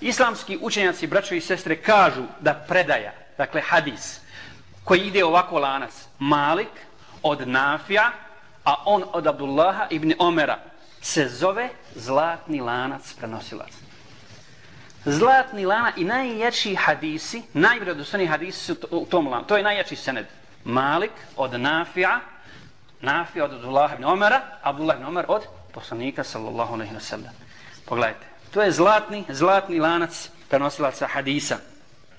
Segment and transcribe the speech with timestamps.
[0.00, 4.20] Islamski učenjaci, braćo i sestre, kažu da predaja, dakle hadis,
[4.84, 6.68] koji ide ovako lanac, Malik
[7.22, 8.10] od Nafija,
[8.64, 10.58] a on od Abdullaha ibn Omera,
[11.00, 13.72] se zove zlatni lanac prenosilac.
[15.04, 19.44] Zlatni lana i najjači hadisi, najvredostojni hadisi su u tom lanu.
[19.46, 20.26] To je najjači sened.
[20.64, 22.20] Malik od Nafija,
[23.00, 25.42] Nafija od Abdullaha ibn Omera, Abdullah ibn Omer od
[25.72, 27.34] poslanika sallallahu alaihi wa sallam.
[27.86, 28.26] Pogledajte.
[28.50, 31.58] To je zlatni, zlatni lanac prenosilaca hadisa.